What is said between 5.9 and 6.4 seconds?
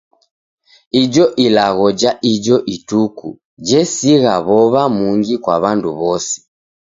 w'ose.